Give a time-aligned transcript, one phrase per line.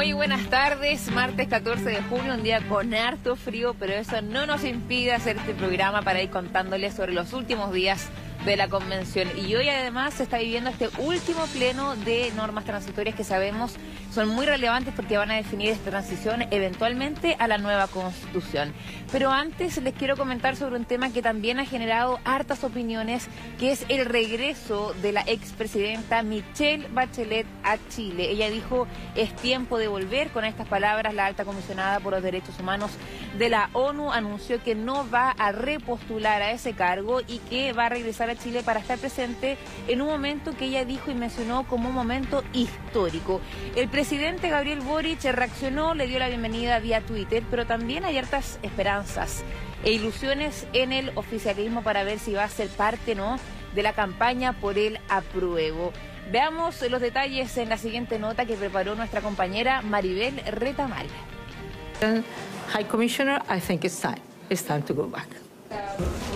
[0.00, 4.46] Muy buenas tardes, martes 14 de junio, un día con harto frío, pero eso no
[4.46, 8.08] nos impide hacer este programa para ir contándoles sobre los últimos días
[8.46, 9.28] de la convención.
[9.36, 13.74] Y hoy además se está viviendo este último pleno de normas transitorias que sabemos
[14.10, 18.72] son muy relevantes porque van a definir esta transición eventualmente a la nueva constitución.
[19.12, 23.28] Pero antes les quiero comentar sobre un tema que también ha generado hartas opiniones,
[23.58, 28.30] que es el regreso de la expresidenta Michelle Bachelet a Chile.
[28.30, 30.30] Ella dijo, es tiempo de volver.
[30.30, 32.90] Con estas palabras, la alta comisionada por los derechos humanos
[33.38, 37.86] de la ONU anunció que no va a repostular a ese cargo y que va
[37.86, 39.56] a regresar a Chile para estar presente
[39.88, 43.40] en un momento que ella dijo y mencionó como un momento histórico.
[44.00, 49.44] Presidente Gabriel Boric reaccionó, le dio la bienvenida vía Twitter, pero también hay hartas esperanzas
[49.84, 53.38] e ilusiones en el oficialismo para ver si va a ser parte no
[53.74, 55.92] de la campaña por el apruebo.
[56.32, 61.06] Veamos los detalles en la siguiente nota que preparó nuestra compañera Maribel Retamal.
[62.72, 64.22] High Commissioner, I think it's time.
[64.48, 65.28] It's time to go back.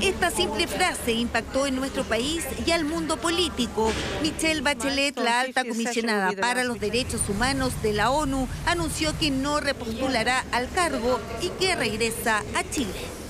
[0.00, 3.90] Esta simple frase impactó en nuestro país y al mundo político.
[4.22, 9.60] Michelle Bachelet, la alta comisionada para los derechos humanos de la ONU, anunció que no
[9.60, 13.23] repostulará al cargo y que regresa a Chile.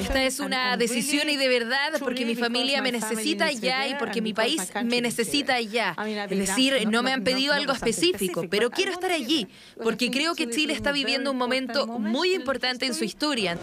[0.00, 4.20] Esta es una decisión y de verdad porque mi familia me necesita ya y porque
[4.22, 5.96] mi país me necesita ya.
[6.30, 9.48] Es decir, no me han pedido algo específico, pero quiero estar allí
[9.82, 13.58] porque creo que Chile está viviendo un momento muy importante en su historia.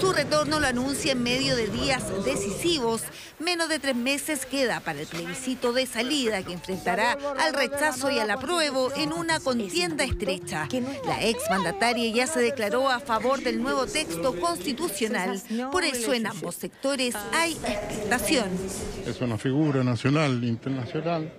[0.00, 3.02] Su retorno lo anuncia en medio de días decisivos.
[3.38, 8.18] Menos de tres meses queda para el plebiscito de salida que enfrentará al rechazo y
[8.18, 10.68] al apruebo en una contienda estrecha.
[11.06, 15.37] La exmandataria ya se declaró a favor del nuevo texto constitucional
[15.70, 18.48] por eso en ambos sectores hay expectación.
[19.06, 21.32] Es una figura nacional, internacional.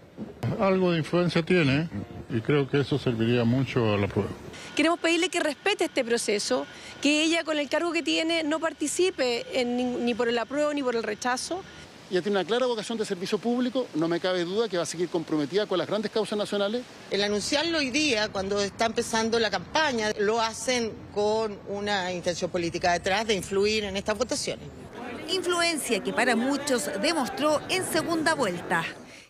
[0.59, 1.89] Algo de influencia tiene
[2.29, 4.29] y creo que eso serviría mucho a la prueba.
[4.75, 6.65] Queremos pedirle que respete este proceso,
[7.01, 10.95] que ella con el cargo que tiene no participe ni por el apruebo ni por
[10.95, 11.63] el rechazo,
[12.11, 14.85] ella tiene una clara vocación de servicio público, no me cabe duda que va a
[14.87, 16.81] seguir comprometida con las grandes causas nacionales.
[17.11, 22.93] El anunciarlo hoy día, cuando está empezando la campaña, lo hacen con una intención política
[22.93, 24.65] detrás de influir en estas votaciones.
[25.29, 28.83] Influencia que para muchos demostró en segunda vuelta.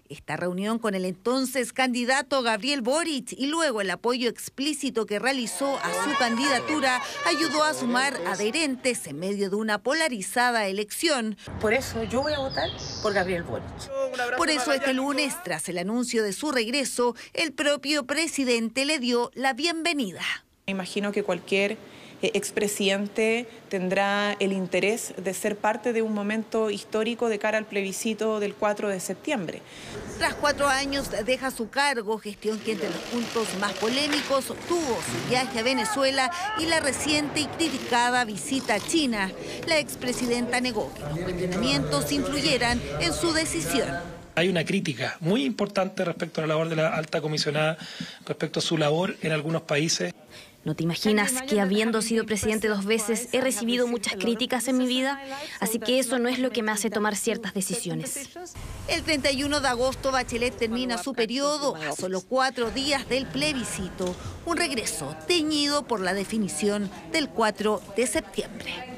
[0.10, 5.78] Esta reunión con el entonces candidato Gabriel Boric y luego el apoyo explícito que realizó
[5.78, 11.38] a su candidatura ayudó a sumar adherentes en medio de una polarizada elección.
[11.62, 12.72] Por eso yo voy a votar
[13.04, 13.68] por Gabriel Boric.
[14.36, 19.30] Por eso este lunes, tras el anuncio de su regreso, el propio presidente le dio
[19.36, 20.22] la bienvenida.
[20.66, 21.78] Me imagino que cualquier
[22.22, 28.40] expresidente tendrá el interés de ser parte de un momento histórico de cara al plebiscito
[28.40, 29.62] del 4 de septiembre.
[30.18, 35.30] Tras cuatro años deja su cargo, gestión que entre los puntos más polémicos tuvo su
[35.30, 39.32] viaje a Venezuela y la reciente y criticada visita a China.
[39.68, 43.88] La expresidenta negó que los cuestionamientos influyeran en su decisión
[44.40, 47.78] hay una crítica muy importante respecto a la labor de la alta comisionada,
[48.26, 50.14] respecto a su labor en algunos países.
[50.70, 54.86] No te imaginas que habiendo sido presidente dos veces he recibido muchas críticas en mi
[54.86, 55.20] vida,
[55.60, 58.30] así que eso no es lo que me hace tomar ciertas decisiones.
[58.88, 64.16] El 31 de agosto Bachelet termina su periodo a solo cuatro días del plebiscito,
[64.46, 68.89] un regreso teñido por la definición del 4 de septiembre.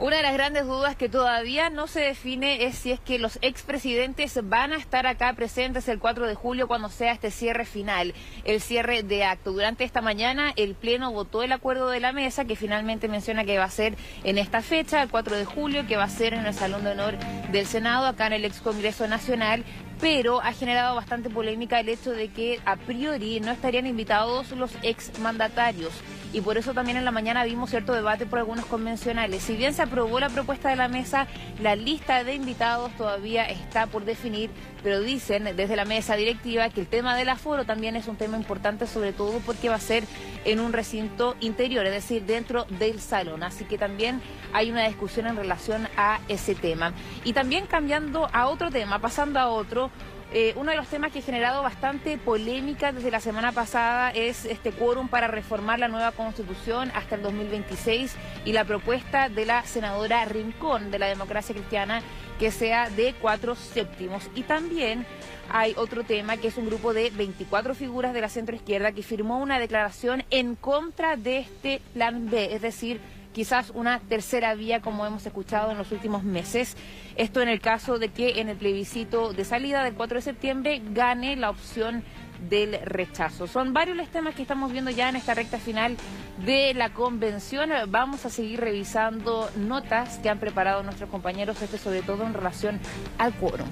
[0.00, 3.36] Una de las grandes dudas que todavía no se define es si es que los
[3.42, 8.14] expresidentes van a estar acá presentes el 4 de julio cuando sea este cierre final,
[8.44, 9.50] el cierre de acto.
[9.50, 13.58] Durante esta mañana el Pleno votó el acuerdo de la mesa que finalmente menciona que
[13.58, 16.46] va a ser en esta fecha, el 4 de julio, que va a ser en
[16.46, 17.18] el Salón de Honor
[17.50, 19.64] del Senado, acá en el ex Congreso Nacional
[20.00, 24.70] pero ha generado bastante polémica el hecho de que a priori no estarían invitados los
[24.82, 25.92] exmandatarios
[26.32, 29.42] y por eso también en la mañana vimos cierto debate por algunos convencionales.
[29.42, 31.26] Si bien se aprobó la propuesta de la mesa,
[31.62, 34.50] la lista de invitados todavía está por definir,
[34.82, 38.36] pero dicen desde la mesa directiva que el tema del aforo también es un tema
[38.36, 40.04] importante, sobre todo porque va a ser
[40.44, 43.42] en un recinto interior, es decir, dentro del salón.
[43.42, 44.20] Así que también
[44.52, 46.92] hay una discusión en relación a ese tema.
[47.24, 49.90] Y también cambiando a otro tema, pasando a otro,
[50.30, 54.44] eh, uno de los temas que ha generado bastante polémica desde la semana pasada es
[54.44, 58.14] este quórum para reformar la nueva constitución hasta el 2026
[58.44, 62.02] y la propuesta de la senadora Rincón de la democracia cristiana
[62.38, 64.28] que sea de cuatro séptimos.
[64.34, 65.06] Y también
[65.50, 69.38] hay otro tema que es un grupo de 24 figuras de la centroizquierda que firmó
[69.38, 73.00] una declaración en contra de este plan B, es decir,
[73.32, 76.76] quizás una tercera vía como hemos escuchado en los últimos meses.
[77.16, 80.82] Esto en el caso de que en el plebiscito de salida del 4 de septiembre
[80.92, 82.04] gane la opción
[82.48, 83.46] del rechazo.
[83.46, 85.96] Son varios los temas que estamos viendo ya en esta recta final
[86.44, 87.70] de la convención.
[87.88, 92.80] Vamos a seguir revisando notas que han preparado nuestros compañeros, este sobre todo en relación
[93.18, 93.68] al quórum.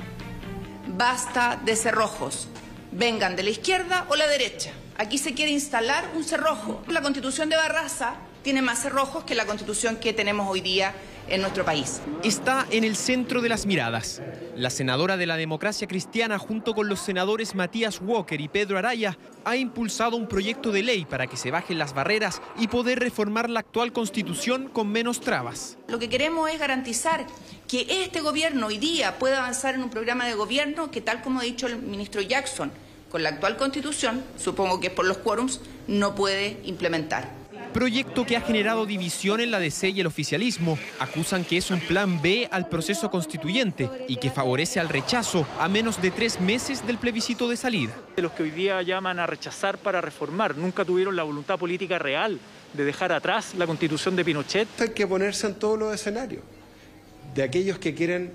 [0.89, 2.49] Basta de cerrojos,
[2.93, 4.73] vengan de la izquierda o la derecha.
[4.99, 6.83] Aquí se quiere instalar un cerrojo.
[6.89, 8.15] La constitución de Barraza
[8.47, 10.95] tiene más cerrojos que la constitución que tenemos hoy día
[11.27, 12.01] en nuestro país.
[12.23, 14.23] Está en el centro de las miradas.
[14.55, 19.19] La senadora de la democracia cristiana junto con los senadores Matías Walker y Pedro Araya
[19.45, 23.51] ha impulsado un proyecto de ley para que se bajen las barreras y poder reformar
[23.51, 25.77] la actual constitución con menos trabas.
[25.89, 27.27] Lo que queremos es garantizar
[27.67, 31.41] que este gobierno hoy día pueda avanzar en un programa de gobierno que tal como
[31.41, 32.71] ha dicho el ministro Jackson,
[33.11, 37.45] con la actual constitución, supongo que es por los quórums, no puede implementar
[37.77, 40.79] proyecto que ha generado división en la DC y el oficialismo.
[40.99, 45.69] Acusan que es un plan B al proceso constituyente y que favorece al rechazo a
[45.69, 47.93] menos de tres meses del plebiscito de salida.
[48.17, 52.39] Los que hoy día llaman a rechazar para reformar nunca tuvieron la voluntad política real
[52.73, 54.69] de dejar atrás la constitución de Pinochet.
[54.81, 56.43] Hay que ponerse en todos los escenarios
[57.35, 58.33] de aquellos que quieren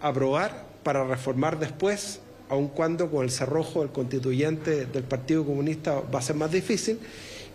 [0.00, 6.18] aprobar para reformar después aun cuando con el cerrojo del constituyente del Partido Comunista va
[6.18, 6.98] a ser más difícil,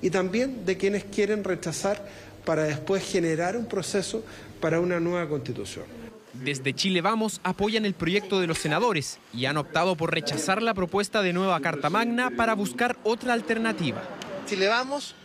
[0.06, 2.00] y también de quienes quieren rechazar
[2.46, 4.24] para después generar un proceso
[4.62, 5.86] para una nueva constitución.
[6.34, 10.76] Desde Chile Vamos apoyan el proyecto de los senadores y han optado por rechazar la
[10.76, 14.04] propuesta de nueva Carta Magna para buscar otra alternativa.
[14.46, 15.16] Chile Vamos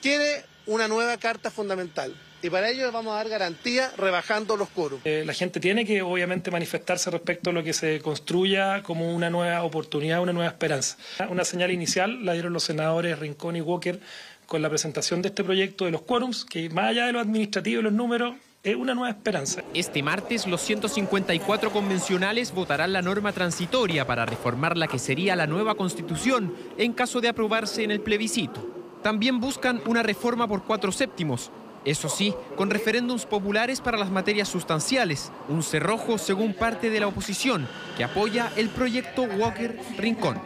[0.00, 5.00] quiere una nueva Carta Fundamental y para ello vamos a dar garantía rebajando los quórum.
[5.04, 9.30] Eh, la gente tiene que obviamente manifestarse respecto a lo que se construya como una
[9.30, 10.96] nueva oportunidad, una nueva esperanza.
[11.28, 14.00] Una señal inicial la dieron los senadores Rincón y Walker
[14.46, 17.80] con la presentación de este proyecto de los quórums, que más allá de lo administrativo
[17.80, 19.62] y los números, es una nueva esperanza.
[19.72, 25.46] Este martes los 154 convencionales votarán la norma transitoria para reformar la que sería la
[25.46, 28.68] nueva constitución en caso de aprobarse en el plebiscito.
[29.02, 31.50] También buscan una reforma por cuatro séptimos,
[31.84, 37.06] eso sí, con referéndums populares para las materias sustanciales, un cerrojo según parte de la
[37.06, 37.66] oposición
[37.96, 40.40] que apoya el proyecto Walker Rincón.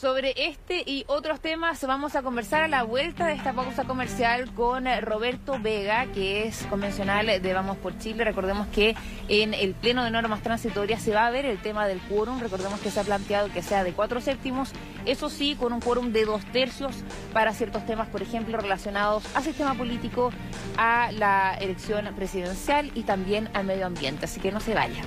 [0.00, 4.48] Sobre este y otros temas vamos a conversar a la vuelta de esta pausa comercial
[4.54, 8.22] con Roberto Vega, que es convencional de Vamos por Chile.
[8.22, 8.94] Recordemos que
[9.26, 12.38] en el pleno de normas transitorias se va a ver el tema del quórum.
[12.38, 14.70] Recordemos que se ha planteado que sea de cuatro séptimos,
[15.04, 16.94] eso sí, con un quórum de dos tercios
[17.32, 20.30] para ciertos temas, por ejemplo, relacionados al sistema político,
[20.76, 24.26] a la elección presidencial y también al medio ambiente.
[24.26, 25.02] Así que no se vaya.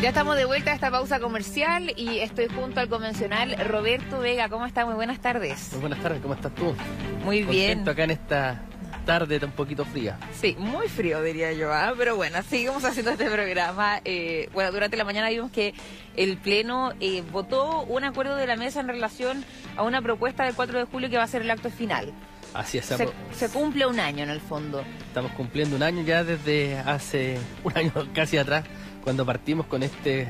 [0.00, 4.48] Ya estamos de vuelta a esta pausa comercial y estoy junto al convencional Roberto Vega.
[4.48, 4.86] ¿Cómo está?
[4.86, 5.70] Muy buenas tardes.
[5.72, 6.72] Muy buenas tardes, ¿cómo estás tú?
[7.24, 7.78] Muy bien.
[7.78, 8.62] Contento acá en esta
[9.04, 10.16] tarde un poquito fría.
[10.40, 11.94] Sí, muy frío diría yo, ¿ah?
[11.98, 14.00] pero bueno, seguimos haciendo este programa.
[14.04, 15.74] Eh, bueno, durante la mañana vimos que
[16.14, 19.44] el Pleno eh, votó un acuerdo de la mesa en relación
[19.76, 22.12] a una propuesta del 4 de julio que va a ser el acto final.
[22.54, 22.84] Así es.
[22.84, 24.84] Se, se, cumple un año en el fondo.
[25.08, 28.64] Estamos cumpliendo un año ya desde hace un año casi atrás
[29.08, 30.28] cuando partimos con este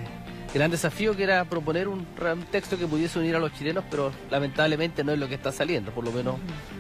[0.55, 2.07] gran desafío que era proponer un,
[2.49, 5.91] texto que pudiese unir a los chilenos, pero lamentablemente no es lo que está saliendo,
[5.91, 6.37] por lo menos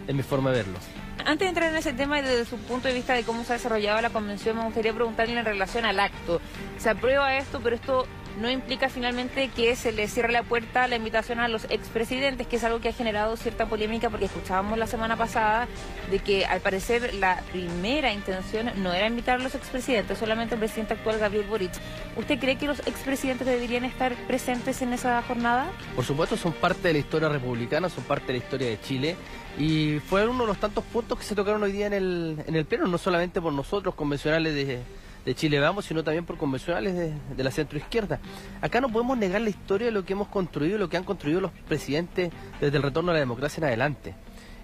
[0.06, 0.78] en mi forma de verlo.
[1.24, 3.52] Antes de entrar en ese tema y desde su punto de vista de cómo se
[3.52, 6.40] ha desarrollado la convención, me gustaría preguntarle en relación al acto.
[6.78, 8.06] Se aprueba esto, pero esto
[8.40, 12.46] no implica finalmente que se le cierre la puerta a la invitación a los expresidentes,
[12.46, 15.66] que es algo que ha generado cierta polémica porque escuchábamos la semana pasada
[16.10, 20.60] de que al parecer la primera intención no era invitar a los expresidentes, solamente el
[20.60, 21.72] presidente actual Gabriel Boric.
[22.16, 25.70] ¿Usted cree que los expresidentes deberían estar presentes en esa jornada?
[25.94, 29.16] Por supuesto, son parte de la historia republicana, son parte de la historia de Chile
[29.58, 32.54] y fueron uno de los tantos puntos que se tocaron hoy día en el, en
[32.54, 34.82] el pleno, no solamente por nosotros, convencionales de
[35.24, 38.20] de Chile Vamos, sino también por convencionales de, de la centroizquierda.
[38.60, 41.40] Acá no podemos negar la historia de lo que hemos construido lo que han construido
[41.40, 44.14] los presidentes desde el retorno a la democracia en adelante.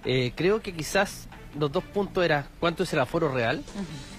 [0.04, 3.62] Eh, creo que quizás los dos puntos eran cuánto es el aforo real,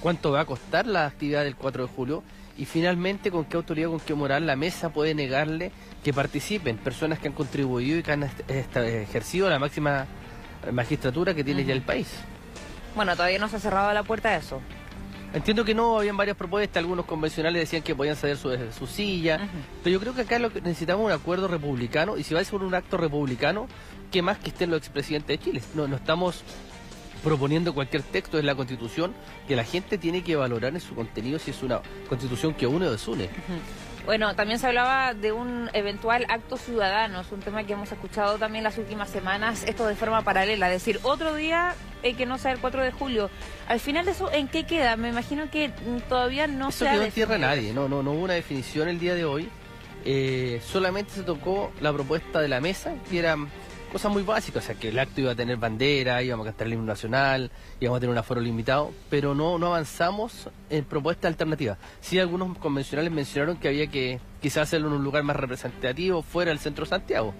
[0.01, 2.23] cuánto va a costar la actividad del 4 de julio
[2.57, 5.71] y finalmente con qué autoridad, con qué moral la mesa puede negarle
[6.03, 10.07] que participen personas que han contribuido y que han ejercido la máxima
[10.71, 12.07] magistratura que tiene ya el país.
[12.95, 14.61] Bueno, todavía no se ha cerrado la puerta a eso.
[15.35, 19.49] Entiendo que no, habían varias propuestas, algunos convencionales decían que podían ceder su, su silla,
[19.83, 22.43] pero yo creo que acá lo que necesitamos un acuerdo republicano, y si va a
[22.45, 23.67] ser un acto republicano,
[24.13, 25.61] ¿qué más que estén los expresidentes de Chile?
[25.73, 26.41] No, no estamos
[27.21, 29.13] proponiendo cualquier texto de la Constitución
[29.45, 32.87] que la gente tiene que valorar en su contenido si es una Constitución que une
[32.87, 33.29] o desune.
[34.05, 38.37] Bueno, también se hablaba de un eventual acto ciudadano, es un tema que hemos escuchado
[38.37, 41.73] también las últimas semanas, esto de forma paralela, es decir, otro día
[42.13, 43.29] que no sea el 4 de julio.
[43.67, 44.95] Al final de eso, ¿en qué queda?
[44.95, 45.71] Me imagino que
[46.07, 49.00] todavía no eso se ha quedó en nadie, no, no, no hubo una definición el
[49.00, 49.50] día de hoy.
[50.07, 53.35] Eh, solamente se tocó la propuesta de la mesa, que era
[53.95, 56.67] cosas muy básicas, o sea, que el acto iba a tener bandera, íbamos a cantar
[56.67, 57.49] el himno nacional,
[57.79, 61.77] íbamos a tener un aforo limitado, pero no, no avanzamos en propuestas alternativas.
[62.01, 66.49] Sí, algunos convencionales mencionaron que había que quizás hacerlo en un lugar más representativo, fuera
[66.49, 67.33] del centro de Santiago.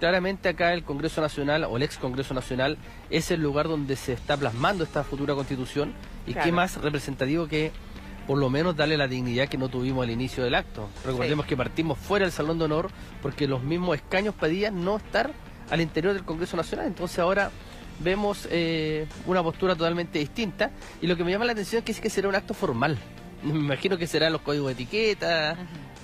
[0.00, 2.76] Claramente acá el Congreso Nacional, o el ex Congreso Nacional,
[3.08, 5.92] es el lugar donde se está plasmando esta futura constitución,
[6.26, 7.70] y qué más representativo que
[8.26, 10.88] por lo menos darle la dignidad que no tuvimos al inicio del acto.
[11.04, 12.90] Recordemos que partimos fuera del Salón de Honor
[13.22, 15.30] porque los mismos escaños pedían no estar
[15.70, 16.86] al interior del Congreso Nacional.
[16.86, 17.50] Entonces ahora
[18.00, 21.92] vemos eh, una postura totalmente distinta y lo que me llama la atención es que,
[21.92, 22.98] es que será un acto formal.
[23.44, 25.56] Me imagino que serán los códigos de etiqueta.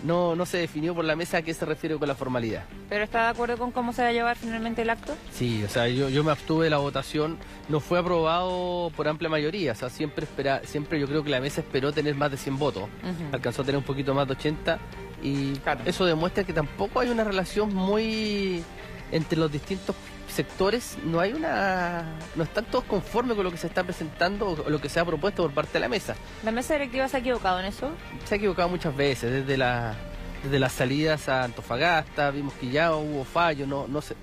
[0.02, 2.64] No, no se definió por la mesa a qué se refiere con la formalidad.
[2.88, 5.14] ¿Pero está de acuerdo con cómo se va a llevar finalmente el acto?
[5.30, 7.36] Sí, o sea, yo, yo me abstuve de la votación.
[7.68, 9.72] No fue aprobado por amplia mayoría.
[9.72, 12.58] O sea, siempre, espera, siempre yo creo que la mesa esperó tener más de 100
[12.58, 12.84] votos.
[13.32, 14.78] Alcanzó a tener un poquito más de 80.
[15.22, 15.52] Y
[15.84, 18.64] eso demuestra que tampoco hay una relación muy
[19.12, 19.96] entre los distintos
[20.28, 22.04] sectores no hay una
[22.36, 25.04] no están todos conformes con lo que se está presentando o lo que se ha
[25.04, 26.14] propuesto por parte de la mesa.
[26.44, 27.90] ¿La mesa directiva se ha equivocado en eso?
[28.24, 29.94] Se ha equivocado muchas veces, desde la
[30.42, 34.14] desde las salidas a Antofagasta, vimos que ya hubo fallos, no no se,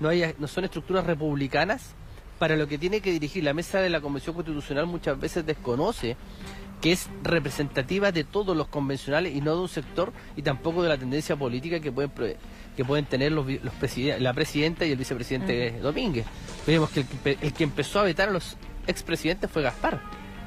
[0.00, 1.94] no hay no son estructuras republicanas
[2.38, 6.16] para lo que tiene que dirigir la mesa de la Convención Constitucional muchas veces desconoce
[6.80, 10.90] que es representativa de todos los convencionales y no de un sector y tampoco de
[10.90, 12.10] la tendencia política que pueden
[12.76, 16.26] que pueden tener los, los la presidenta y el vicepresidente Domínguez.
[16.66, 18.56] Vemos que el, que empezó a vetar a los
[18.86, 20.00] expresidentes fue Gaspar.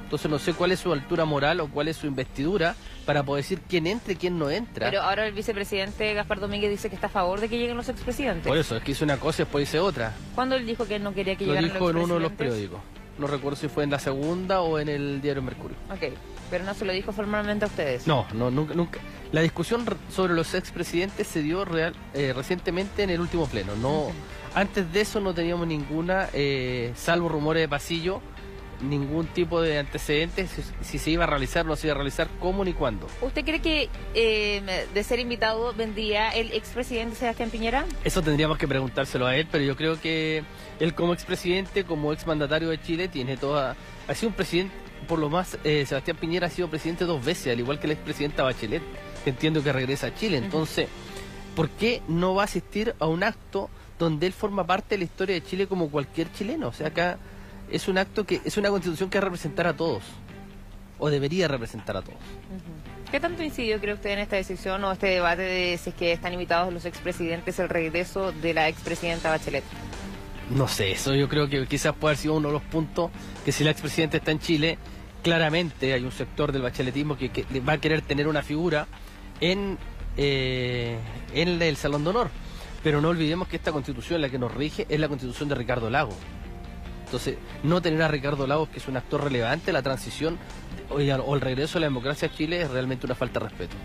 [0.04, 3.44] Entonces no sé cuál es su altura moral o cuál es su investidura para poder
[3.44, 4.90] decir quién entra y quién no entra.
[4.90, 7.90] Pero ahora el vicepresidente Gaspar Domínguez dice que está a favor de que lleguen los
[7.90, 8.48] expresidentes.
[8.48, 10.14] Por eso, es que hizo una cosa y después dice otra.
[10.34, 11.96] ¿Cuándo él dijo que no quería que llegaran los expresidentes?
[11.96, 12.80] Lo dijo en uno de los periódicos.
[13.20, 15.78] No recuerdo si fue en la segunda o en el diario Mercurio.
[15.92, 16.14] Ok,
[16.50, 18.08] pero no se lo dijo formalmente a ustedes.
[18.08, 19.00] No, no, nunca, nunca.
[19.32, 23.76] La discusión sobre los expresidentes se dio real, eh, recientemente en el último pleno.
[23.76, 24.12] No,
[24.56, 28.22] antes de eso no teníamos ninguna, eh, salvo rumores de pasillo,
[28.82, 30.50] ningún tipo de antecedentes
[30.82, 33.08] si, se iba a realizar no se iba a realizar, cómo ni cuándo.
[33.22, 37.86] ¿Usted cree que eh, de ser invitado vendría el expresidente Sebastián Piñera?
[38.04, 40.44] Eso tendríamos que preguntárselo a él, pero yo creo que
[40.80, 43.76] él como expresidente, como exmandatario de Chile, tiene toda...
[44.08, 44.74] Ha sido un presidente,
[45.08, 48.44] por lo más, Sebastián Piñera ha sido presidente dos veces, al igual que la expresidenta
[48.44, 48.84] Bachelet
[49.26, 50.38] entiendo que regresa a Chile.
[50.38, 50.88] Entonces,
[51.56, 55.04] ¿por qué no va a asistir a un acto donde él forma parte de la
[55.06, 56.70] historia de Chile como cualquier chileno?
[56.70, 57.18] O sea, acá
[57.72, 60.04] es un acto que es una constitución que va a representar a todos,
[60.98, 62.18] o debería representar a todos.
[63.12, 66.12] ¿Qué tanto incidió, cree usted, en esta decisión o este debate de si es que
[66.12, 69.64] están invitados los expresidentes el regreso de la expresidenta Bachelet?
[70.50, 73.12] No sé, eso yo creo que quizás puede haber sido uno de los puntos
[73.46, 74.80] que si la expresidenta está en Chile,
[75.22, 78.88] claramente hay un sector del bacheletismo que va a querer tener una figura
[79.42, 79.78] en,
[80.18, 80.98] eh,
[81.34, 82.30] en el Salón de Honor.
[82.84, 85.90] Pero no olvidemos que esta constitución, la que nos rige, es la constitución de Ricardo
[85.90, 86.14] Lago.
[87.06, 90.38] Entonces, no tener a Ricardo Lagos, que es un actor relevante, la transición
[90.90, 93.76] o el regreso a la democracia a Chile es realmente una falta de respeto.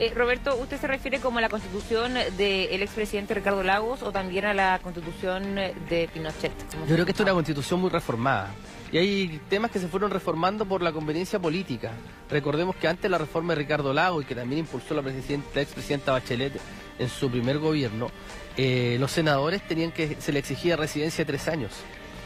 [0.00, 4.46] Eh, Roberto, ¿usted se refiere como a la constitución del expresidente Ricardo Lagos o también
[4.46, 6.52] a la constitución de Pinochet?
[6.88, 8.48] Yo creo que esta es una constitución muy reformada.
[8.90, 11.92] Y hay temas que se fueron reformando por la conveniencia política.
[12.30, 16.12] Recordemos que antes la reforma de Ricardo Lagos y que también impulsó la, presidenta, expresidenta
[16.12, 16.58] Bachelet
[16.98, 18.10] en su primer gobierno,
[18.56, 21.72] eh, los senadores tenían que, se le exigía residencia de tres años.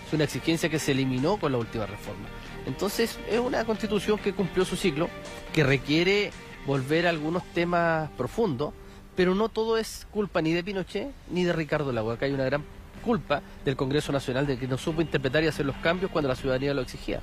[0.06, 2.28] Es una exigencia que se eliminó con la última reforma.
[2.66, 5.10] Entonces es una constitución que cumplió su ciclo,
[5.52, 6.30] que requiere
[6.66, 8.72] volver a algunos temas profundos,
[9.16, 12.10] pero no todo es culpa ni de Pinochet ni de Ricardo Lago.
[12.10, 12.64] Acá hay una gran
[13.04, 16.36] culpa del Congreso Nacional de que no supo interpretar y hacer los cambios cuando la
[16.36, 17.20] ciudadanía lo exigía.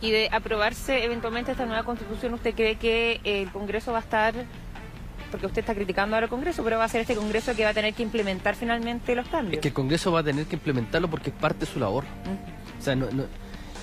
[0.00, 4.34] Y de aprobarse eventualmente esta nueva constitución, ¿usted cree que el Congreso va a estar,
[5.30, 7.70] porque usted está criticando ahora el Congreso, pero va a ser este Congreso que va
[7.70, 9.54] a tener que implementar finalmente los cambios?
[9.56, 12.04] Es que el Congreso va a tener que implementarlo porque es parte de su labor.
[12.78, 13.06] O sea, no,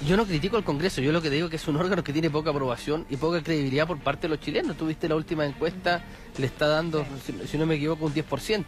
[0.05, 2.13] yo no critico al Congreso, yo lo que digo es que es un órgano que
[2.13, 4.77] tiene poca aprobación y poca credibilidad por parte de los chilenos.
[4.77, 6.03] Tuviste la última encuesta,
[6.37, 7.05] le está dando,
[7.45, 8.63] si, no me equivoco, un 10%.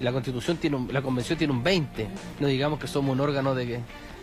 [0.00, 2.08] La Constitución tiene la Convención tiene un 20%.
[2.40, 3.80] No digamos que somos un órgano de,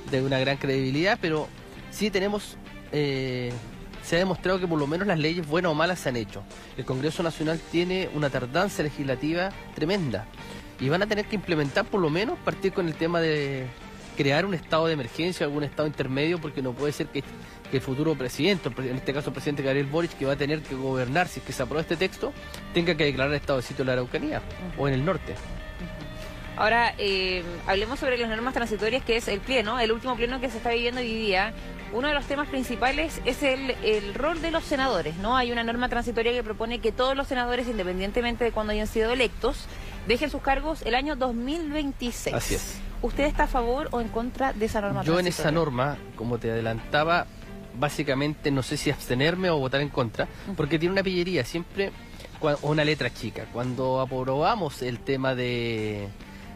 [0.10, 1.48] de una gran credibilidad, pero
[1.92, 2.58] sí tenemos
[2.92, 3.52] eh,
[4.04, 6.44] se ha demostrado que por lo menos las leyes buenas o malas se han hecho.
[6.78, 10.26] El Congreso Nacional tiene una tardanza legislativa tremenda
[10.80, 13.68] y van a tener que implementar por lo menos partir con el tema de
[14.22, 17.24] crear un estado de emergencia, algún estado intermedio, porque no puede ser que,
[17.72, 20.62] que el futuro presidente, en este caso el presidente Gabriel Boric, que va a tener
[20.62, 22.32] que gobernar si es que se aprueba este texto,
[22.72, 24.44] tenga que declarar estado de sitio en la Araucanía
[24.78, 25.34] o en el norte.
[26.56, 30.52] Ahora, eh, hablemos sobre las normas transitorias, que es el pleno, el último pleno que
[30.52, 31.54] se está viviendo hoy día.
[31.92, 35.36] Uno de los temas principales es el, el rol de los senadores, ¿no?
[35.36, 39.12] Hay una norma transitoria que propone que todos los senadores, independientemente de cuándo hayan sido
[39.12, 39.66] electos,
[40.08, 42.36] dejen sus cargos el año 2026.
[42.36, 42.80] Así es.
[43.02, 46.38] ¿Usted está a favor o en contra de esa norma Yo en esa norma, como
[46.38, 47.26] te adelantaba,
[47.80, 51.92] básicamente no sé si abstenerme o votar en contra, porque tiene una pillería, siempre,
[52.42, 53.46] o una letra chica.
[53.52, 56.10] Cuando aprobamos el tema de,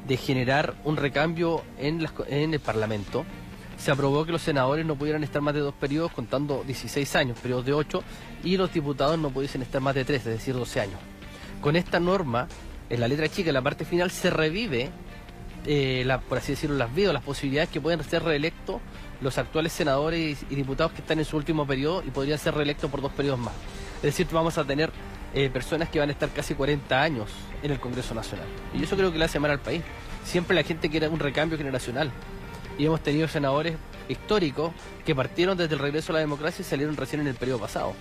[0.07, 3.25] de generar un recambio en, las en el Parlamento,
[3.77, 7.39] se aprobó que los senadores no pudieran estar más de dos periodos, contando 16 años,
[7.39, 8.03] periodos de 8,
[8.43, 10.99] y los diputados no pudiesen estar más de 3, es decir, 12 años.
[11.61, 12.47] Con esta norma,
[12.89, 14.91] en la letra chica, en la parte final, se revive
[15.65, 18.81] eh, la- por así decirlo, las vidas, las posibilidades que pueden ser reelectos
[19.21, 22.53] los actuales senadores y, y diputados que están en su último periodo y podrían ser
[22.53, 23.53] reelectos por dos periodos más.
[23.97, 24.91] Es decir, vamos a tener
[25.33, 27.29] eh, personas que van a estar casi 40 años
[27.63, 28.45] en el Congreso Nacional.
[28.73, 29.81] Y eso creo que le hace mal al país.
[30.25, 32.11] Siempre la gente quiere un recambio generacional.
[32.77, 33.75] Y hemos tenido senadores
[34.09, 34.71] históricos
[35.05, 37.93] que partieron desde el regreso a la democracia y salieron recién en el periodo pasado.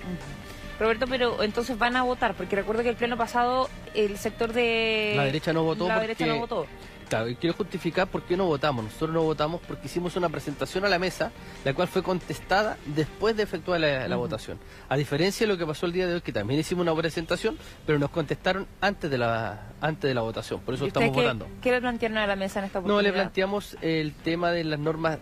[0.81, 5.13] Roberto, pero entonces van a votar, porque recuerdo que el pleno pasado el sector de...
[5.17, 6.67] La derecha no votó La derecha no votó.
[7.09, 8.85] Claro, y quiero justificar por qué no votamos.
[8.85, 11.31] Nosotros no votamos porque hicimos una presentación a la mesa,
[11.65, 14.59] la cual fue contestada después de efectuar la, votación.
[14.89, 17.59] A diferencia de lo que pasó el día de hoy, que también hicimos una presentación,
[17.87, 20.61] pero nos contestaron antes de la antes de la votación.
[20.61, 21.61] Por eso ¿Y ustedes estamos qué, votando.
[21.63, 23.13] ¿Qué le plantearon a la mesa en esta No, oportunidad?
[23.13, 25.19] le planteamos el tema de las normas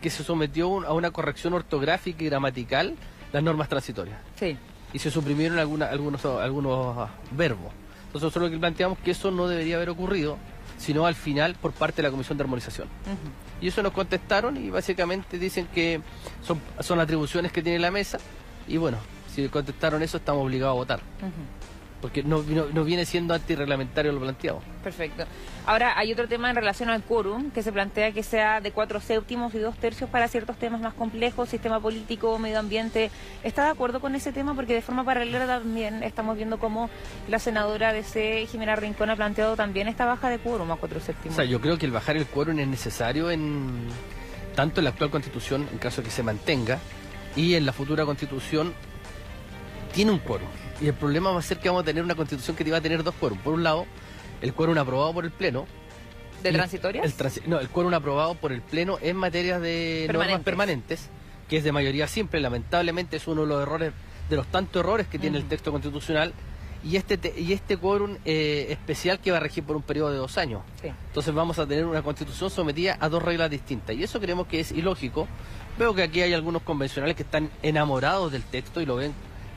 [0.00, 2.94] que se sometió a una corrección ortográfica y gramatical,
[3.32, 4.18] las normas transitorias.
[4.38, 4.56] Sí.
[4.92, 7.72] Y se suprimieron alguna- algunos, algunos verbos.
[8.06, 10.36] Entonces nosotros lo que planteamos que eso no debería haber ocurrido,
[10.78, 12.88] sino al final por parte de la Comisión de Armonización.
[13.60, 16.00] Y eso nos contestaron y básicamente dicen que
[16.42, 18.18] son, son atribuciones que tiene la mesa
[18.66, 18.98] y bueno,
[19.34, 21.00] si contestaron eso estamos obligados a votar.
[22.02, 24.60] Porque no, no, no viene siendo antirreglamentario lo planteado.
[24.82, 25.24] Perfecto.
[25.64, 29.00] Ahora, hay otro tema en relación al quórum, que se plantea que sea de cuatro
[29.00, 33.12] séptimos y dos tercios para ciertos temas más complejos, sistema político, medio ambiente.
[33.44, 34.54] ¿Está de acuerdo con ese tema?
[34.54, 36.90] Porque de forma paralela también estamos viendo cómo
[37.28, 40.98] la senadora de C, Jimena Rincón, ha planteado también esta baja de quórum a cuatro
[40.98, 41.36] O séptimos.
[41.36, 43.86] sea, yo creo que el bajar el quórum es necesario en
[44.56, 46.78] tanto en la actual constitución, en caso de que se mantenga,
[47.36, 48.74] y en la futura constitución
[49.92, 50.48] tiene un quórum.
[50.82, 52.80] Y el problema va a ser que vamos a tener una constitución que va a
[52.80, 53.38] tener dos quórum.
[53.38, 53.86] Por un lado,
[54.40, 55.66] el quórum aprobado por el Pleno.
[56.42, 57.04] ¿De transitorias?
[57.06, 61.08] El transi- no, el quórum aprobado por el Pleno en materia de normas Permanentes.
[61.48, 62.40] que es de mayoría simple.
[62.40, 63.92] Lamentablemente es uno de los errores,
[64.28, 66.32] de los tantos errores que tiene el texto constitucional.
[66.84, 70.10] Y este, te- y este quórum eh, especial que va a regir por un periodo
[70.10, 70.62] de dos años.
[70.80, 70.88] Sí.
[70.88, 73.94] Entonces vamos a tener una constitución sometida a dos reglas distintas.
[73.94, 75.28] Y eso creemos que es ilógico.
[75.78, 79.12] Veo que aquí hay algunos convencionales que están enamorados del texto y lo ven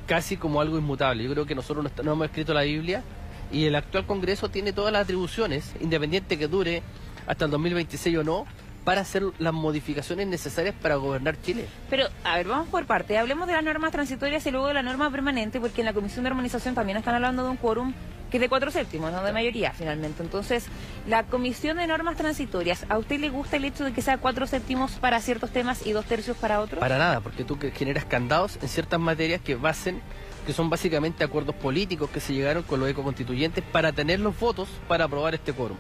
[0.06, 1.24] casi como algo inmutable.
[1.24, 3.04] Yo creo que nosotros no, no hemos escrito la Biblia
[3.52, 6.84] y el actual Congreso tiene todas las atribuciones, independiente que dure
[7.28, 8.46] hasta el 2026 o no,
[8.86, 11.66] para hacer las modificaciones necesarias para gobernar Chile.
[11.90, 13.18] Pero, a ver, vamos por parte.
[13.18, 16.24] Hablemos de las normas transitorias y luego de la norma permanente, porque en la Comisión
[16.24, 17.94] de Armonización también están hablando de un quórum
[18.30, 20.24] que es de cuatro séptimos, no de mayoría, finalmente.
[20.24, 20.66] Entonces,
[21.08, 24.48] la Comisión de Normas Transitorias, ¿a usted le gusta el hecho de que sea cuatro
[24.48, 26.80] séptimos para ciertos temas y dos tercios para otros?
[26.80, 30.02] Para nada, porque tú generas candados en ciertas materias que basen
[30.46, 34.70] que son básicamente acuerdos políticos que se llegaron con los ecoconstituyentes para tener los votos
[34.88, 35.78] para aprobar este quórum.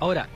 [0.00, 0.28] Ahora,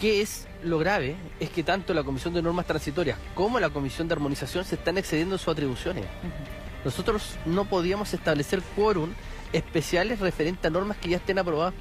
[0.00, 1.14] ¿qué es lo grave?
[1.38, 4.98] Es que tanto la Comisión de Normas Transitorias como la Comisión de Armonización se están
[4.98, 6.06] excediendo en sus atribuciones.
[6.84, 9.10] Nosotros no podíamos establecer quórum
[9.52, 11.74] especiales referentes a normas que ya estén aprobadas,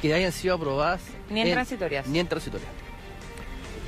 [0.00, 1.02] que hayan sido aprobadas.
[1.28, 2.06] Ni en transitorias.
[2.06, 2.70] Ni en transitorias.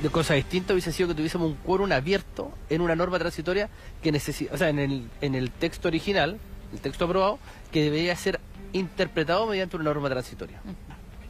[0.03, 3.69] De cosa distinta hubiese sido que tuviésemos un quórum abierto en una norma transitoria
[4.01, 6.39] que necesita, o sea, en el, en el texto original,
[6.71, 7.39] el texto aprobado,
[7.71, 8.39] que debería ser
[8.71, 10.61] interpretado mediante una norma transitoria.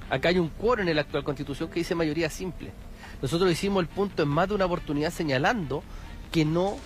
[0.10, 2.72] Acá hay un quórum en la actual constitución que dice mayoría simple.
[3.22, 5.84] Nosotros hicimos el punto en más de una oportunidad señalando
[6.32, 6.78] que no,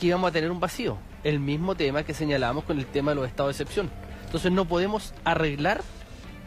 [0.00, 0.98] que íbamos a tener un vacío.
[1.24, 3.90] El mismo tema que señalamos con el tema de los estados de excepción.
[4.24, 5.82] Entonces no podemos arreglar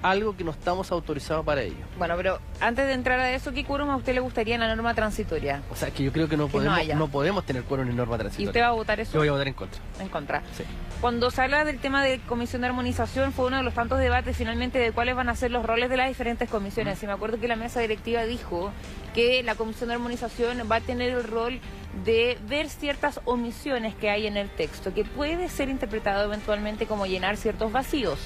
[0.02, 1.86] algo que no estamos autorizados para ello.
[1.98, 4.76] Bueno, pero antes de entrar a eso, ¿qué quórum a usted le gustaría en la
[4.76, 5.62] norma transitoria?
[5.70, 8.16] O sea, que yo creo que no Que podemos, no, podemos tener quórum en norma
[8.16, 8.50] ¿Y transitoria.
[8.50, 9.14] usted va a votar eso?
[9.14, 9.82] Yo voy a votar en contra.
[10.00, 10.42] En contra.
[10.56, 10.64] Sí.
[11.02, 14.38] Cuando se habla del tema de comisión de armonización, fue uno de los tantos debates
[14.38, 17.02] finalmente de cuáles van a ser los roles de las diferentes comisiones.
[17.02, 18.72] Y me acuerdo que la mesa directiva dijo
[19.14, 21.60] que la comisión de armonización va a tener el rol
[22.06, 27.06] de ver ciertas omisiones que hay en el texto, que puede ser interpretado eventualmente como
[27.06, 28.20] llenar ciertos vacíos.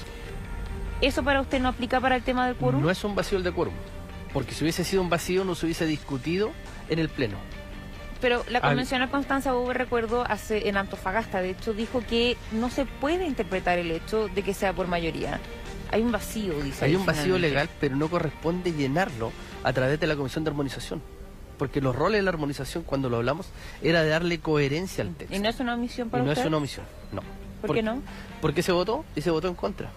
[1.00, 2.82] ¿Eso para usted no aplica para el tema del quórum?
[2.82, 3.74] No es un vacío el de quórum,
[4.32, 6.52] porque si hubiese sido un vacío no se hubiese discutido
[6.88, 7.36] en el Pleno.
[8.20, 12.86] Pero la convencional Constanza Hugo, recuerdo, hace en Antofagasta, de hecho, dijo que no se
[12.86, 15.38] puede interpretar el hecho de que sea por mayoría.
[15.92, 16.86] Hay un vacío, dice.
[16.86, 19.32] Hay un vacío legal, pero no corresponde llenarlo
[19.62, 21.02] a través de la Comisión de Armonización.
[21.58, 23.48] Porque los roles de la armonización, cuando lo hablamos,
[23.82, 25.34] era de darle coherencia al texto.
[25.34, 26.42] ¿Y no es una omisión para y no usted?
[26.42, 27.22] es una omisión, no.
[27.62, 28.02] ¿Por, qué no?
[28.40, 29.90] Porque se votó y se votó en contra.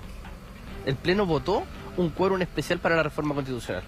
[0.89, 1.63] El Pleno votó
[1.97, 3.84] un quórum especial para la reforma constitucional.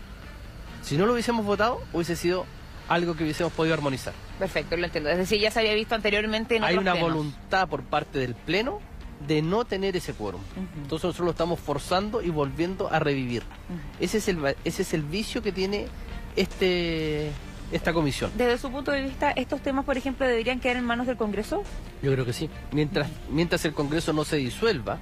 [0.83, 2.45] Si no lo hubiésemos votado, hubiese sido
[2.87, 4.13] algo que hubiésemos podido armonizar.
[4.37, 5.09] Perfecto, lo entiendo.
[5.09, 7.09] Es decir, ya se había visto anteriormente en Hay otros una plenos.
[7.13, 8.79] voluntad por parte del Pleno
[9.27, 10.41] de no tener ese quórum.
[10.75, 13.43] Entonces nosotros lo estamos forzando y volviendo a revivir.
[13.99, 15.87] ese, es el, va- ese es el vicio que tiene
[16.35, 17.31] este
[17.71, 18.31] esta comisión.
[18.35, 21.63] Desde su punto de vista, ¿estos temas, por ejemplo, deberían quedar en manos del Congreso?
[22.03, 22.49] Yo creo que sí.
[22.73, 24.97] Mientras, mientras el Congreso no se disuelva,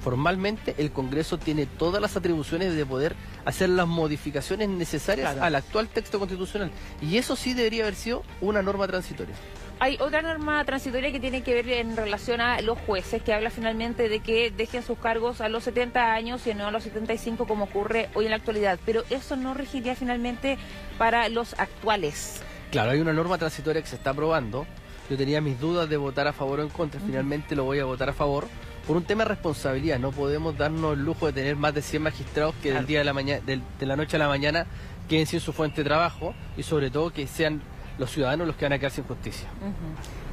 [0.00, 5.44] formalmente el Congreso tiene todas las atribuciones de poder hacer las modificaciones necesarias Claro.
[5.46, 6.70] al actual texto constitucional.
[7.00, 9.34] Y eso sí debería haber sido una norma transitoria.
[9.82, 13.48] Hay otra norma transitoria que tiene que ver en relación a los jueces, que habla
[13.48, 17.46] finalmente de que dejen sus cargos a los 70 años y no a los 75
[17.46, 18.78] como ocurre hoy en la actualidad.
[18.84, 20.58] Pero eso no regiría finalmente
[20.98, 22.42] para los actuales.
[22.70, 24.66] Claro, hay una norma transitoria que se está aprobando.
[25.08, 27.00] Yo tenía mis dudas de votar a favor o en contra.
[27.00, 28.46] Finalmente lo voy a votar a favor.
[28.86, 32.02] Por un tema de responsabilidad, no podemos darnos el lujo de tener más de 100
[32.02, 34.66] magistrados que del día de la mañana, de la noche a la mañana
[35.08, 37.60] queden sin su fuente de trabajo y sobre todo que sean
[37.98, 39.46] los ciudadanos los que van a quedar sin justicia.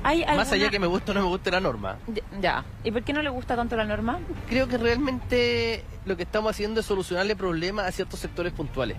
[0.03, 1.97] ¿Hay Más allá que me guste o no me guste la norma.
[2.41, 2.63] Ya-.
[2.83, 4.19] ¿Y por qué no le gusta tanto la norma?
[4.47, 8.97] Creo que realmente lo que estamos haciendo es solucionarle problemas a ciertos sectores puntuales.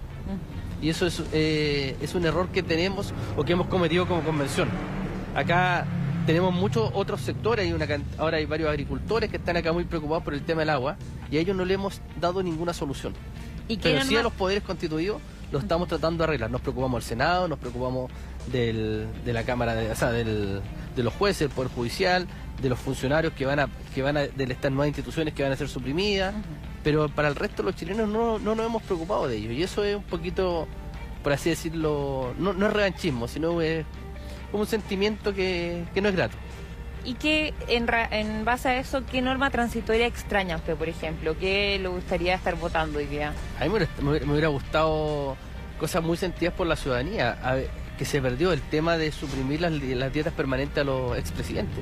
[0.82, 4.68] Y eso es, eh, es un error que tenemos o que hemos cometido como convención.
[5.34, 5.86] Acá
[6.28, 7.86] tenemos muchos otros sectores, hay una,
[8.18, 10.98] ahora hay varios agricultores que están acá muy preocupados por el tema del agua
[11.30, 13.14] y a ellos no le hemos dado ninguna solución.
[13.66, 16.50] ¿Y Pero sí norma- a los poderes constituidos lo estamos tratando de arreglar.
[16.50, 18.10] Nos preocupamos del Senado, nos preocupamos
[18.52, 20.60] del, de la Cámara, de, o sea, del,
[20.94, 22.26] de los jueces, del Poder Judicial,
[22.60, 25.52] de los funcionarios que van a, que van a, de estas nuevas instituciones que van
[25.52, 26.34] a ser suprimidas.
[26.84, 29.50] Pero para el resto los chilenos no, no nos hemos preocupado de ello.
[29.52, 30.68] Y eso es un poquito,
[31.22, 33.86] por así decirlo, no, no es revanchismo, sino es
[34.50, 36.36] como un sentimiento que, que no es grato.
[37.04, 41.36] ¿Y qué, en, ra- en base a eso, qué norma transitoria extraña usted, por ejemplo?
[41.38, 43.32] ¿Qué le gustaría estar votando hoy día?
[43.60, 45.36] A mí me hubiera, me hubiera- gustado
[45.78, 49.60] cosas muy sentidas por la ciudadanía, a ver, que se perdió el tema de suprimir
[49.60, 51.78] las, las dietas permanentes a los expresidentes.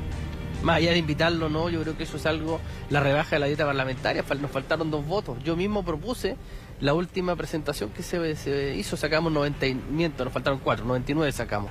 [0.63, 3.47] Más allá de invitarlo, no, yo creo que eso es algo, la rebaja de la
[3.47, 5.39] dieta parlamentaria, nos faltaron dos votos.
[5.45, 6.37] Yo mismo propuse
[6.81, 11.33] la última presentación que se, se hizo, sacamos 90, y- miento, nos faltaron cuatro, 99
[11.33, 11.71] sacamos.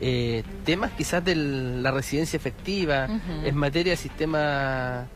[0.00, 3.46] Eh, temas quizás de la residencia efectiva, Ujú.
[3.46, 5.06] en materia de sistema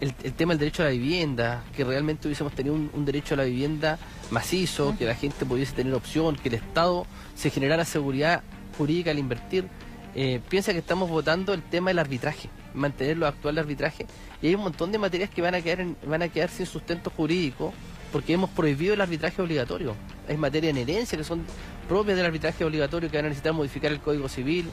[0.00, 3.34] el, el tema del derecho a la vivienda, que realmente hubiésemos tenido un, un derecho
[3.34, 3.98] a la vivienda
[4.32, 8.42] macizo, que la gente pudiese tener opción, que el Estado se generara seguridad
[8.76, 9.66] jurídica al invertir.
[10.14, 14.06] Eh, piensa que estamos votando el tema del arbitraje, mantener lo actual de arbitraje,
[14.42, 16.66] y hay un montón de materias que van a quedar, en- van a quedar sin
[16.66, 17.72] sustento jurídico
[18.10, 19.94] porque hemos prohibido el arbitraje obligatorio.
[20.28, 21.44] Hay materias en herencia que son
[21.88, 24.70] propias del arbitraje obligatorio que van a necesitar modificar el Código Civil,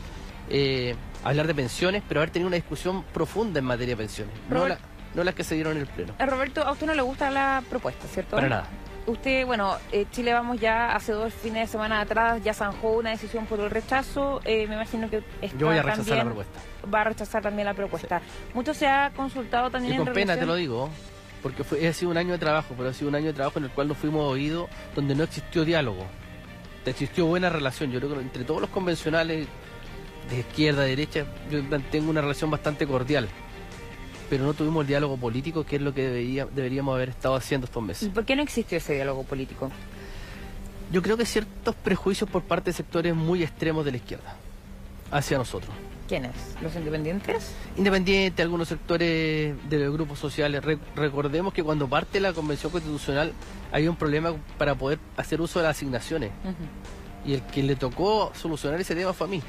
[0.50, 4.56] eh, hablar de pensiones, pero haber tenido una discusión profunda en materia de pensiones, no,
[4.58, 6.14] Robert- la- no las que se dieron en el Pleno.
[6.20, 8.36] Eh, Roberto, a usted no le gusta la propuesta, ¿cierto?
[8.36, 8.68] Para nada.
[9.08, 13.10] Usted, bueno, eh, Chile Vamos ya hace dos fines de semana atrás ya zanjó una
[13.10, 14.40] decisión por el rechazo.
[14.46, 16.60] Eh, me imagino que está Yo voy a rechazar la propuesta.
[16.94, 18.22] Va a rechazar también la propuesta.
[18.54, 20.90] Mucho se ha consultado también Y en con pena te lo digo,
[21.42, 23.58] porque fue, ha sido un año de trabajo, pero ha sido un año de trabajo
[23.58, 26.06] en el cual no fuimos oídos, donde no existió diálogo.
[26.86, 27.92] Existió buena relación.
[27.92, 29.48] Yo creo que entre todos los convencionales
[30.30, 33.28] de izquierda, derecha, yo mantengo una relación bastante cordial.
[34.30, 37.66] Pero no tuvimos el diálogo político, que es lo que debería- deberíamos haber estado haciendo
[37.66, 38.04] estos meses.
[38.08, 39.72] ¿Y por qué no existió ese diálogo político?
[40.92, 44.36] Yo creo que ciertos prejuicios por parte de sectores muy extremos de la izquierda
[45.12, 45.72] hacia nosotros.
[46.08, 46.32] ¿Quiénes?
[46.62, 47.52] ¿Los independientes?
[47.78, 50.64] Independiente, algunos sectores de los grupos sociales.
[50.64, 53.32] Re- recordemos que cuando parte la Convención Constitucional
[53.72, 56.32] hay un problema para poder hacer uso de las asignaciones.
[57.26, 59.42] Y el que le tocó solucionar ese tema fue a mí.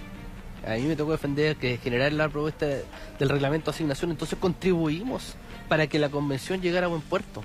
[0.66, 2.84] A mí me tocó defender que generar la propuesta de-
[3.18, 4.10] del reglamento de asignación.
[4.10, 5.36] Entonces contribuimos
[5.68, 7.42] para que la convención llegara a buen puerto.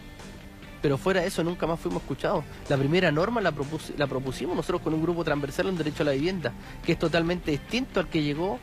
[0.85, 2.43] Pero fuera de eso nunca más fuimos escuchados.
[2.69, 6.05] La primera norma la, propus- la propusimos nosotros con un grupo transversal en derecho a
[6.05, 6.53] la vivienda,
[6.85, 8.59] que es totalmente distinto al que llegó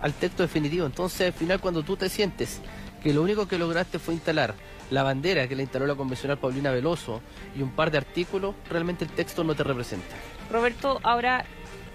[0.00, 0.86] al texto definitivo.
[0.86, 2.60] Entonces al final cuando tú te sientes
[3.02, 4.54] que lo único que lograste fue instalar
[4.92, 7.20] la bandera que le instaló la convencional Paulina Veloso
[7.58, 10.14] y un par de artículos, realmente el texto no te representa.
[10.52, 11.44] Roberto, ahora,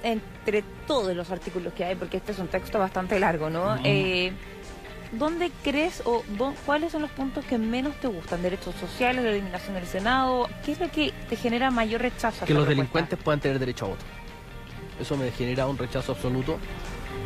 [0.03, 3.77] entre todos los artículos que hay, porque este es un texto bastante largo, ¿no?
[3.85, 4.33] Eh,
[5.11, 6.23] ¿Dónde crees o
[6.65, 8.43] cuáles son los puntos que menos te gustan?
[8.43, 10.47] ¿Derechos sociales, la eliminación del Senado?
[10.63, 12.43] ¿Qué es lo que te genera mayor rechazo?
[12.43, 12.69] a Que los propuesta?
[12.69, 14.05] delincuentes puedan tener derecho a voto.
[14.99, 16.59] Eso me genera un rechazo absoluto.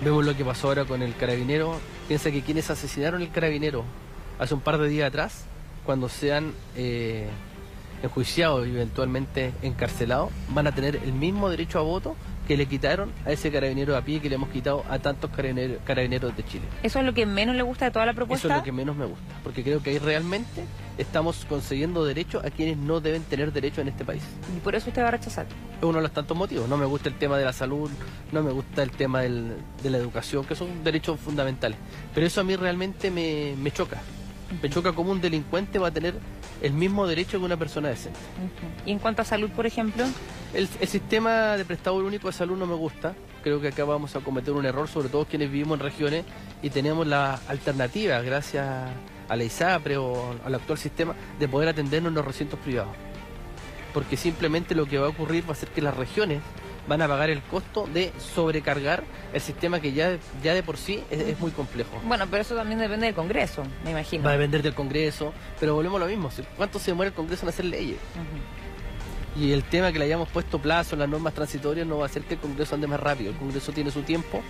[0.04, 1.78] Vemos lo que pasó ahora con el carabinero.
[2.08, 3.84] Piensa que quienes asesinaron el carabinero
[4.40, 5.44] hace un par de días atrás,
[5.86, 7.28] cuando sean eh,
[8.02, 12.16] enjuiciados y eventualmente encarcelados, van a tener el mismo derecho a voto
[12.48, 15.78] que le quitaron a ese carabinero a pie que le hemos quitado a tantos carabineros,
[15.86, 16.66] carabineros de Chile.
[16.84, 18.48] ¿Eso es lo que menos le gusta de toda la propuesta?
[18.48, 20.64] Eso es lo que menos me gusta, porque creo que ahí realmente
[20.98, 24.24] estamos concediendo derechos a quienes no deben tener derecho en este país.
[24.56, 25.46] ¿Y por eso usted va a rechazar?
[25.78, 26.68] Es uno de los tantos motivos.
[26.68, 27.90] No me gusta el tema de la salud,
[28.32, 31.78] no me gusta el tema del, de la educación, que son derechos fundamentales.
[32.14, 34.02] Pero eso a mí realmente me, me choca.
[34.62, 36.16] Me choca como un delincuente va a tener
[36.62, 38.20] el mismo derecho que una persona decente.
[38.86, 40.06] ¿Y en cuanto a salud, por ejemplo?
[40.54, 43.16] El, el, sistema de prestador único de salud no me gusta.
[43.44, 46.26] Creo que acá vamos a cometer un error, sobre todo quienes vivimos en regiones
[46.62, 48.66] y tenemos la alternativa, gracias
[49.28, 52.94] a la ISAPRE o al actual sistema, de poder atendernos en los recintos privados.
[53.94, 56.42] Porque simplemente lo que va a ocurrir va a ser que las regiones
[56.88, 61.04] van a pagar el costo de sobrecargar el sistema que ya, ya de por sí
[61.10, 62.02] es, es, muy complejo.
[62.06, 64.24] Bueno, pero eso también depende del Congreso, me imagino.
[64.24, 66.30] Va a depender del Congreso, pero volvemos a lo mismo.
[66.58, 67.98] ¿Cuánto se demora el Congreso en hacer leyes?
[68.16, 68.64] Uh -huh.
[69.36, 72.06] Y el tema que le hayamos puesto plazo en las normas transitorias no va a
[72.06, 73.32] hacer que el Congreso ande más rápido.
[73.32, 74.42] El Congreso tiene su tiempo,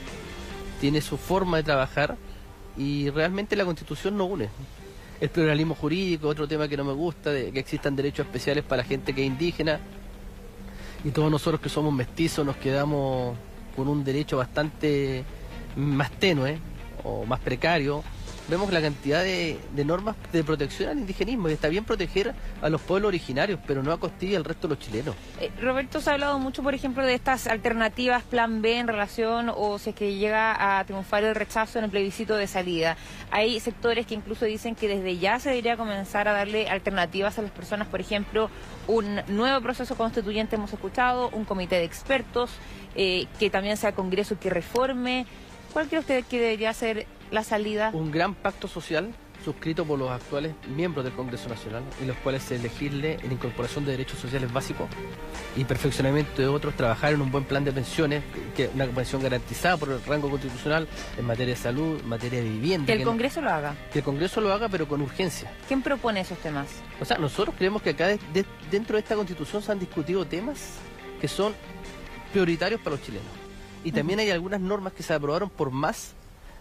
[0.81, 2.17] tiene su forma de trabajar
[2.77, 4.49] y realmente la Constitución no une.
[5.21, 8.81] El pluralismo jurídico, otro tema que no me gusta, de que existan derechos especiales para
[8.81, 9.79] la gente que es indígena,
[11.03, 13.35] y todos nosotros que somos mestizos nos quedamos
[13.75, 15.23] con un derecho bastante
[15.75, 16.59] más tenue
[17.03, 18.03] o más precario.
[18.49, 22.81] Vemos la cantidad de, normas de protección al indigenismo y está bien proteger a los
[22.81, 25.15] pueblos originarios, pero no a costilla al resto de los chilenos.
[25.39, 29.49] Eh, Roberto, se ha hablado mucho, por ejemplo, de estas alternativas plan B en relación
[29.55, 32.97] o si es que llega a triunfar el rechazo en el plebiscito de salida.
[33.31, 37.43] Hay sectores que incluso dicen que desde ya se debería comenzar a darle alternativas a
[37.43, 38.49] las personas, por ejemplo,
[38.87, 42.51] un nuevo proceso constituyente hemos escuchado, un comité de expertos,
[42.95, 45.25] eh, que también sea Congreso que reforme.
[45.71, 47.89] ¿Cuál cree usted que debería ser la salida?
[47.93, 52.43] Un gran pacto social suscrito por los actuales miembros del Congreso Nacional, en los cuales
[52.43, 54.87] se elegirle en incorporación de derechos sociales básicos
[55.57, 58.23] y perfeccionamiento de otros, trabajar en un buen plan de pensiones,
[58.55, 62.49] que una pensión garantizada por el rango constitucional en materia de salud, en materia de
[62.49, 62.85] vivienda.
[62.85, 63.75] Que el que Congreso no, lo haga.
[63.91, 65.51] Que el Congreso lo haga, pero con urgencia.
[65.67, 66.67] ¿Quién propone esos temas?
[67.01, 70.25] O sea, nosotros creemos que acá de, de, dentro de esta Constitución se han discutido
[70.25, 70.75] temas
[71.19, 71.53] que son
[72.31, 73.27] prioritarios para los chilenos.
[73.83, 76.13] Y también hay algunas normas que se aprobaron por más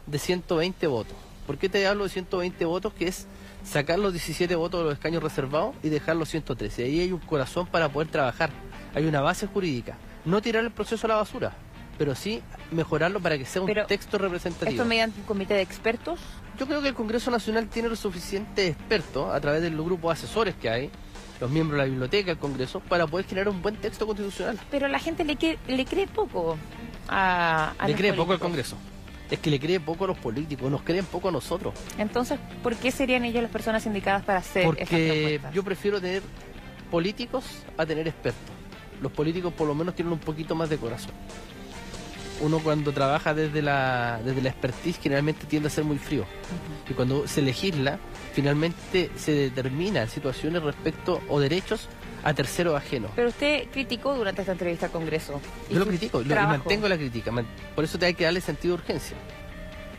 [0.06, 1.16] de 120 votos.
[1.46, 2.92] ¿Por qué te hablo de 120 votos?
[2.94, 3.26] Que es
[3.64, 6.84] sacar los 17 votos de los escaños reservados y dejar los 113.
[6.84, 8.50] Ahí hay un corazón para poder trabajar.
[8.94, 9.96] Hay una base jurídica.
[10.24, 11.52] No tirar el proceso a la basura,
[11.98, 14.70] pero sí mejorarlo para que sea un pero, texto representativo.
[14.70, 16.20] ¿Esto mediante un comité de expertos?
[16.58, 20.12] Yo creo que el Congreso Nacional tiene los suficientes expertos a través del grupo de
[20.14, 20.90] asesores que hay
[21.40, 24.60] los miembros de la biblioteca del Congreso para poder generar un buen texto constitucional.
[24.70, 26.56] Pero la gente le, que, le cree poco
[27.08, 28.16] a, a Le cree políticos.
[28.16, 28.76] poco al Congreso.
[29.32, 31.72] Es que le cree poco a los políticos, nos creen poco a nosotros.
[31.96, 36.22] Entonces, ¿por qué serían ellos las personas indicadas para hacer Porque yo prefiero tener
[36.90, 37.44] políticos
[37.78, 38.42] a tener expertos.
[39.00, 41.12] Los políticos por lo menos tienen un poquito más de corazón.
[42.42, 46.22] Uno cuando trabaja desde la, desde la expertise generalmente tiende a ser muy frío.
[46.22, 46.90] Uh -huh.
[46.90, 47.98] Y cuando se legisla,
[48.34, 51.88] finalmente se determinan situaciones respecto o derechos
[52.22, 53.10] a terceros ajenos.
[53.14, 55.40] Pero usted criticó durante esta entrevista al Congreso.
[55.70, 57.32] Yo lo critico, lo, y mantengo la crítica.
[57.74, 59.16] Por eso te hay que darle sentido de urgencia.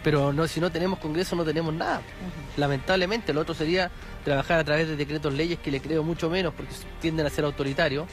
[0.03, 1.99] Pero no, si no tenemos Congreso no tenemos nada.
[1.99, 2.59] Uh -huh.
[2.59, 3.89] Lamentablemente, lo otro sería
[4.25, 7.45] trabajar a través de decretos leyes que le creo mucho menos porque tienden a ser
[7.45, 8.07] autoritarios.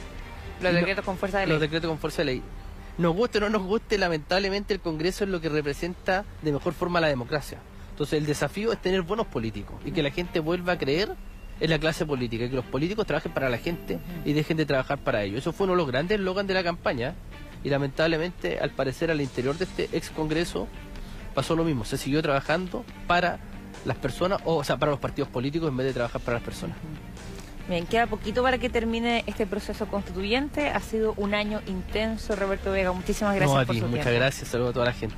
[0.61, 1.53] Los decretos no, con fuerza de ley.
[1.53, 2.43] Los decretos con fuerza de ley.
[2.97, 6.73] Nos guste o no nos guste, lamentablemente el Congreso es lo que representa de mejor
[6.73, 7.57] forma la democracia.
[7.91, 11.15] Entonces el desafío es tener buenos políticos y que la gente vuelva a creer
[11.61, 14.97] en la clase política, que los políticos trabajen para la gente y dejen de trabajar
[14.97, 15.39] para ellos.
[15.39, 17.13] Eso fue uno de los grandes eslogans de la campaña
[17.63, 20.67] y lamentablemente al parecer al interior de este ex Congreso
[21.35, 23.39] pasó lo mismo, se siguió trabajando para
[23.85, 26.43] las personas, o, o sea, para los partidos políticos en vez de trabajar para las
[26.43, 26.75] personas.
[27.69, 30.69] Bien, queda poquito para que termine este proceso constituyente.
[30.69, 32.91] Ha sido un año intenso, Roberto Vega.
[32.91, 34.19] Muchísimas gracias no, a por ti, su muchas tiempo.
[34.19, 35.15] gracias, saludos a toda la gente.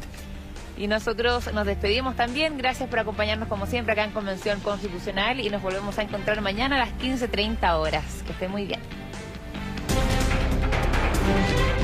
[0.77, 2.57] Y nosotros nos despedimos también.
[2.57, 6.77] Gracias por acompañarnos como siempre acá en Convención Constitucional y nos volvemos a encontrar mañana
[6.77, 8.23] a las 15.30 horas.
[8.25, 8.79] Que esté muy bien.